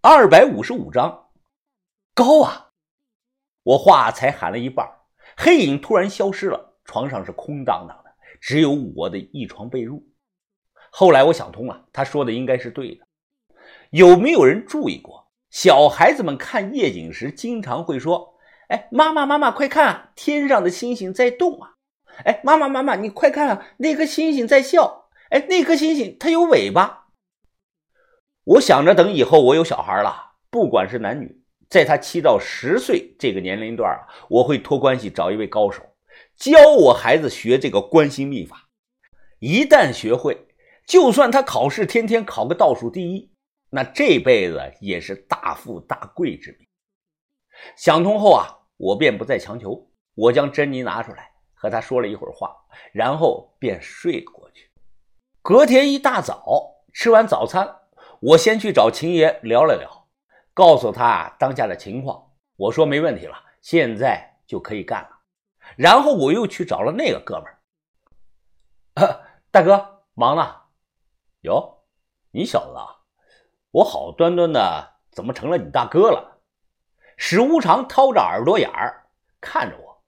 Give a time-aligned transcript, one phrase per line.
[0.00, 1.26] 二百五十五章，
[2.14, 2.70] 高啊！
[3.64, 4.88] 我话才喊了一半，
[5.36, 10.00] 黑影突然消失了，床上是空荡荡的，只有我的一床被褥。
[10.90, 13.04] 后来我想通了，他说的应该是对的。
[13.90, 18.36] 有没有人注意过，小孩子们看夜景时经常会说
[18.70, 21.74] ：“哎，妈妈，妈妈，快看，天上的星星在动啊！”
[22.24, 25.08] 哎，妈妈，妈妈，你快看啊，那颗星星在笑！
[25.30, 26.97] 哎，那颗星星它有尾巴。
[28.48, 35.82] 我想着，等以后我有小孩了，不管是男女，在他七到十岁这个年龄段啊，我会托关系找一位高手，
[36.34, 38.70] 教我孩子学这个关心秘法。
[39.38, 40.46] 一旦学会，
[40.86, 43.30] 就算他考试天天考个倒数第一，
[43.68, 46.66] 那这辈子也是大富大贵之命。
[47.76, 52.56] 想通后啊，我便不再强求，我将珍妮拿出来和他说了一会儿话，
[52.94, 54.70] 然后便睡了过去。
[55.42, 56.42] 隔天一大早
[56.94, 57.74] 吃完早餐。
[58.20, 60.08] 我先去找秦爷聊了聊，
[60.52, 62.32] 告诉他当下的情况。
[62.56, 65.10] 我说没问题了，现在就可以干了。
[65.76, 67.44] 然后我又去找了那个哥们
[68.94, 69.20] 儿，
[69.52, 70.56] 大哥忙呢？
[71.42, 71.84] 哟，
[72.32, 72.86] 你小子，啊，
[73.70, 76.40] 我好端端的怎么成了你大哥了？
[77.16, 79.06] 史无常掏着耳朵眼儿
[79.40, 80.02] 看着我。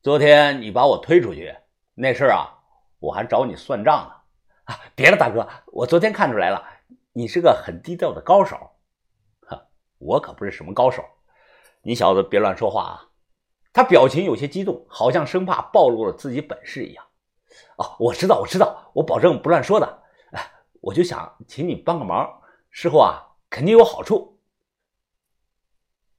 [0.00, 1.56] 昨天你把我推出去
[1.94, 2.54] 那事儿啊，
[3.00, 4.14] 我还找你算账呢。
[4.64, 6.64] 啊，别了，大哥，我昨天看出来了。
[7.14, 8.56] 你是个很低调的高手，
[9.42, 9.66] 哈，
[9.98, 11.04] 我可不是什么高手，
[11.82, 13.08] 你小子别乱说话啊！
[13.72, 17.06] 他表情有些激动，好像生怕暴露了自己本事一样。
[17.76, 20.02] 哦，我知道，我知道，我保证不乱说的。
[20.32, 24.40] 哎，我就想请你帮个忙，事后啊肯定有好处。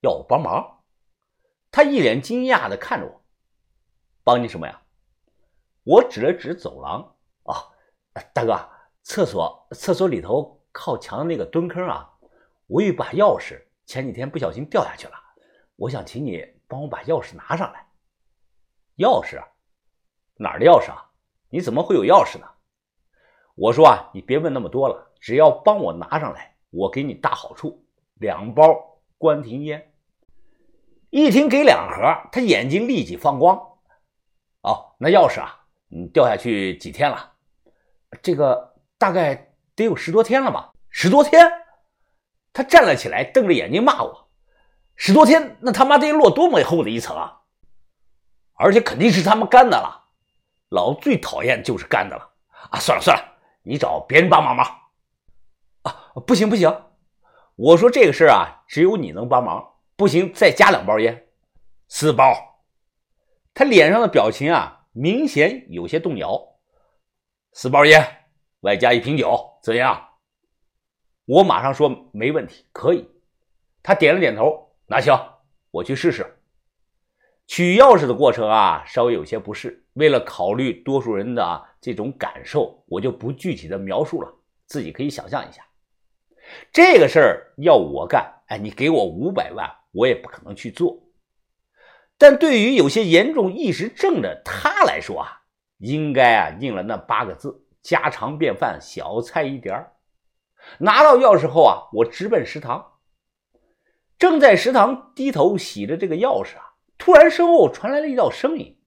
[0.00, 0.82] 要我帮忙？
[1.70, 3.22] 他一脸惊讶的看着我，
[4.24, 4.82] 帮你什么呀？
[5.84, 7.70] 我指了指走廊，啊，
[8.34, 8.58] 大哥，
[9.02, 10.59] 厕所，厕所里头。
[10.72, 12.10] 靠墙的那个蹲坑啊，
[12.66, 15.14] 我有把钥匙，前几天不小心掉下去了。
[15.76, 17.86] 我想请你帮我把钥匙拿上来。
[18.98, 19.42] 钥匙？
[20.36, 21.10] 哪儿的钥匙啊？
[21.48, 22.46] 你怎么会有钥匙呢？
[23.56, 29.92] 我说啊，你别问那么多了，只要帮我拿上来，我给你大好处，两包关停烟。
[31.10, 33.56] 一听给两盒，他眼睛立即放光。
[34.62, 37.32] 哦，那钥匙啊，你掉下去几天了？
[38.22, 39.49] 这个大概。
[39.80, 40.72] 得有十多天了吧？
[40.90, 41.50] 十多天，
[42.52, 44.30] 他站了起来，瞪着眼睛骂我
[44.94, 47.40] ：“十多天，那他妈得落多么厚的一层啊！
[48.54, 50.08] 而且肯定是他们干的了，
[50.68, 52.30] 老最讨厌就是干的了
[52.70, 52.78] 啊！
[52.78, 53.24] 算了算了，
[53.62, 54.66] 你找别人帮帮忙
[55.82, 56.12] 啊！
[56.26, 56.84] 不行不行，
[57.56, 59.66] 我说这个事儿啊，只有你能帮忙，
[59.96, 61.26] 不行再加两包烟，
[61.88, 62.34] 四包。
[63.54, 66.38] 他脸上的表情啊，明显有些动摇。
[67.52, 68.16] 四包烟。
[68.60, 70.08] 外加一瓶酒，怎样？
[71.26, 73.08] 我马上说没问题，可以。
[73.82, 75.16] 他点了点头，那行，
[75.70, 76.26] 我去试试。
[77.46, 79.84] 取钥匙的过程啊，稍微有些不适。
[79.94, 84.32] 为了考虑多数人的这种感受，我就不具体的描述了，
[84.66, 85.62] 自己可以想象一下。
[86.72, 90.98] 这个事儿要我干，哎，你给我五百万，我也不可能去做。
[92.18, 95.42] 但对于有些严重意识症的他来说啊，
[95.78, 97.66] 应该啊应了那八个字。
[97.82, 99.72] 家常便饭，小菜一碟
[100.78, 102.98] 拿到钥匙后啊，我直奔食堂。
[104.18, 108.78] 正在食堂低头洗着这个钥匙啊，突然身后传来了一道声音：“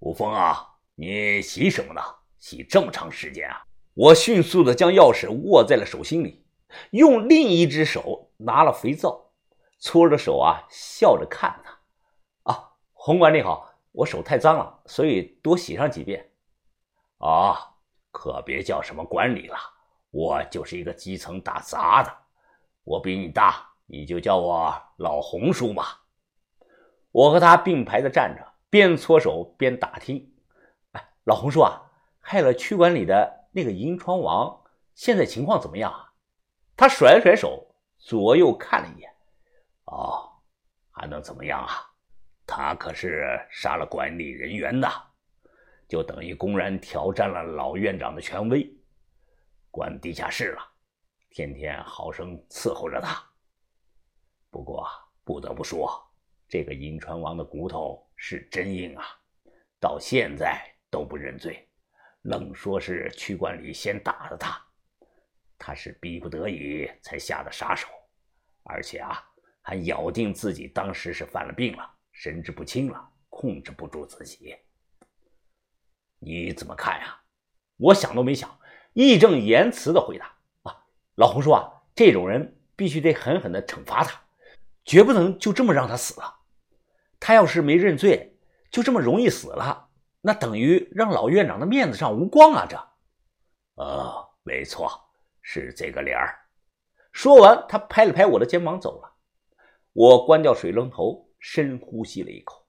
[0.00, 2.02] 吴峰啊，你洗什么呢？
[2.38, 3.64] 洗这么长时间啊！”
[3.96, 6.44] 我迅速的将钥匙握在了手心里，
[6.90, 9.32] 用另一只手拿了肥皂，
[9.78, 11.80] 搓着手啊，笑着看他
[12.52, 16.30] ：“啊，洪管理好，我手太脏了，所以多洗上几遍。”
[17.16, 17.68] 啊。
[18.10, 19.56] 可别叫什么管理了，
[20.10, 22.12] 我就是一个基层打杂的，
[22.84, 25.84] 我比你大，你就叫我老洪叔嘛。
[27.12, 30.32] 我和他并排的站着，边搓手边打听。
[30.92, 31.82] 哎，老洪叔啊，
[32.20, 34.62] 害了区管理的那个银川王，
[34.94, 36.12] 现在情况怎么样啊？
[36.76, 39.12] 他甩了甩手，左右看了一眼。
[39.84, 40.30] 哦，
[40.90, 41.90] 还能怎么样啊？
[42.46, 44.88] 他可是杀了管理人员的。
[45.90, 48.72] 就等于公然挑战了老院长的权威，
[49.72, 50.62] 关地下室了，
[51.30, 53.20] 天天好生伺候着他。
[54.50, 54.86] 不过
[55.24, 56.00] 不得不说，
[56.46, 59.04] 这个银川王的骨头是真硬啊，
[59.80, 61.68] 到现在都不认罪，
[62.22, 64.64] 愣说是区管理先打的他，
[65.58, 67.88] 他是逼不得已才下的杀手，
[68.62, 69.20] 而且啊，
[69.60, 74.54] 还咬定自己当时是犯了病了，神志不清了，控制不住自己。
[76.20, 77.16] 你怎么看呀？
[77.76, 78.58] 我想都没想，
[78.92, 80.84] 义正言辞的回答：“啊，
[81.14, 84.20] 老洪说啊，这种人必须得狠狠的惩罚他，
[84.84, 86.36] 绝不能就这么让他死了。
[87.18, 88.36] 他要是没认罪，
[88.70, 89.88] 就这么容易死了，
[90.20, 92.66] 那等于让老院长的面子上无光啊！
[92.68, 92.76] 这，
[93.76, 94.90] 呃，没错，
[95.40, 96.38] 是这个理儿。
[97.12, 99.10] 说完，他拍了拍我的肩膀走了。
[99.92, 102.66] 我关掉水龙头，深呼吸了一口。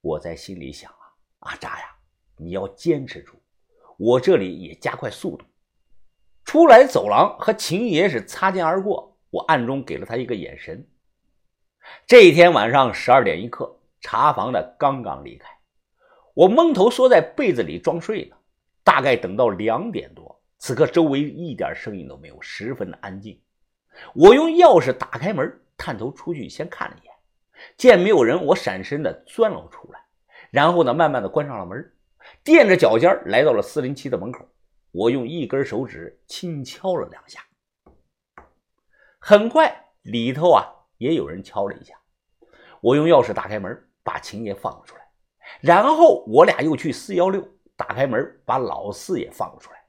[0.00, 1.95] 我在心里想啊，阿扎呀，
[2.36, 3.34] 你要坚持住，
[3.96, 5.44] 我这里也加快速度。
[6.44, 10.86] 出来走廊和秦爷是擦肩而过，我暗中给了他一个眼神。
[12.06, 15.48] 这一天晚上十二点一刻，查房的刚刚离开，
[16.34, 18.36] 我蒙头缩在被子里装睡呢。
[18.84, 23.40] 大概等到两点多，此刻周围一点声音都没有，十分的安静。
[24.14, 27.12] 我用钥匙打开门，探头出去先看了一眼，
[27.76, 30.00] 见没有人，我闪身的钻了出来，
[30.50, 31.92] 然后呢，慢慢的关上了门，
[32.44, 34.46] 垫着脚尖来到了四零七的门口。
[34.92, 37.44] 我用一根手指轻敲了两下，
[39.18, 40.64] 很快里头啊
[40.96, 41.94] 也有人敲了一下。
[42.80, 45.02] 我用钥匙打开门，把秦爷放了出来，
[45.60, 47.46] 然后我俩又去四幺六
[47.76, 49.84] 打开门，把老四也放了出来，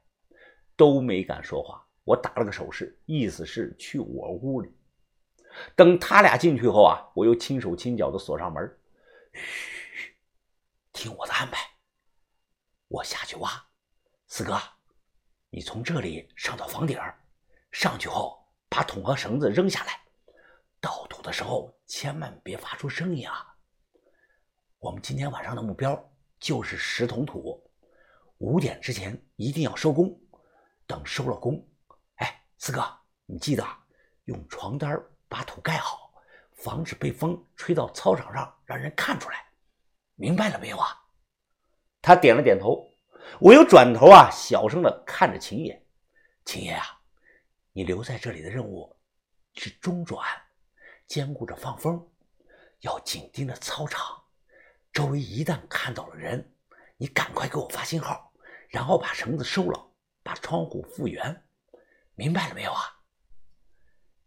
[0.76, 1.86] 都没敢说话。
[2.04, 4.74] 我打了个手势，意思是去我屋里。
[5.74, 8.78] 等他俩进去后啊，我又轻手轻脚的锁上门。
[9.32, 10.14] 嘘，
[10.92, 11.66] 听我的安排，
[12.88, 13.50] 我下去挖。
[14.26, 14.58] 四哥，
[15.50, 16.98] 你从这里上到房顶，
[17.70, 20.00] 上去后把桶和绳子扔下来，
[20.80, 23.54] 倒土的时候千万别发出声音啊。
[24.78, 27.62] 我们今天晚上的目标就是十桶土，
[28.38, 30.18] 五点之前一定要收工。
[30.86, 31.62] 等收了工。
[32.14, 32.82] 哎四哥，
[33.26, 33.66] 你记得
[34.24, 34.98] 用床单
[35.28, 36.10] 把土盖好，
[36.52, 39.44] 防止被风吹到操场上，让人看出来。
[40.14, 40.98] 明白了没有啊？
[42.08, 42.90] 他点了点头。
[43.38, 45.86] 我又转头啊，小声的看着秦爷。
[46.46, 46.82] 秦爷啊，
[47.74, 48.96] 你留在这里的任务
[49.56, 50.26] 是中转，
[51.06, 52.02] 兼顾着放风，
[52.80, 54.24] 要紧盯着操场。
[54.90, 56.50] 周围一旦看到了人，
[56.96, 58.32] 你赶快给我发信号，
[58.70, 59.90] 然后把绳子收了，
[60.22, 61.44] 把窗户复原。
[62.14, 62.80] 明白了没有啊？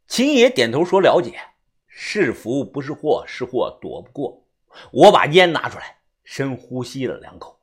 [0.05, 1.41] 秦爷点头说：“了解。
[1.87, 4.47] 是福不是祸，是祸躲不过。”
[4.93, 7.59] 我把烟拿出来，深呼吸了两口。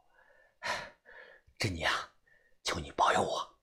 [1.59, 2.13] 珍妮啊，
[2.63, 3.58] 求你保佑我。